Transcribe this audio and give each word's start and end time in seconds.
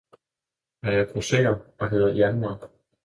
Jeg 0.83 0.95
er 0.99 1.05
grosserer 1.13 1.57
og 1.79 1.89
hedder 1.89 2.13
Januar. 2.15 2.69